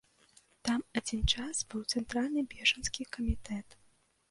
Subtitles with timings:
[0.69, 3.67] Там адзін час быў цэнтральны бежанскі камітэт.